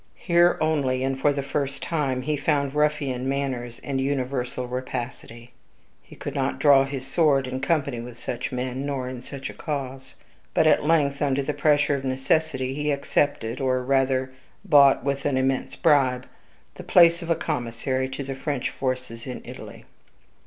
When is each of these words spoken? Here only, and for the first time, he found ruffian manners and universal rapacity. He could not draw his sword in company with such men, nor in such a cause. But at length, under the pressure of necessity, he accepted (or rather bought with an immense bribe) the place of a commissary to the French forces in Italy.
Here 0.17 0.57
only, 0.59 1.03
and 1.03 1.19
for 1.21 1.31
the 1.31 1.43
first 1.43 1.83
time, 1.83 2.23
he 2.23 2.35
found 2.35 2.73
ruffian 2.73 3.29
manners 3.29 3.79
and 3.83 4.01
universal 4.01 4.67
rapacity. 4.67 5.51
He 6.01 6.15
could 6.15 6.33
not 6.33 6.57
draw 6.57 6.85
his 6.85 7.05
sword 7.05 7.45
in 7.45 7.59
company 7.59 7.99
with 7.99 8.17
such 8.17 8.51
men, 8.51 8.83
nor 8.83 9.07
in 9.07 9.21
such 9.21 9.47
a 9.51 9.53
cause. 9.53 10.15
But 10.55 10.65
at 10.65 10.83
length, 10.83 11.21
under 11.21 11.43
the 11.43 11.53
pressure 11.53 11.93
of 11.93 12.03
necessity, 12.03 12.73
he 12.73 12.89
accepted 12.89 13.61
(or 13.61 13.83
rather 13.83 14.31
bought 14.65 15.03
with 15.03 15.23
an 15.27 15.37
immense 15.37 15.75
bribe) 15.75 16.25
the 16.73 16.83
place 16.83 17.21
of 17.21 17.29
a 17.29 17.35
commissary 17.35 18.09
to 18.09 18.23
the 18.23 18.33
French 18.33 18.71
forces 18.71 19.27
in 19.27 19.39
Italy. 19.45 19.85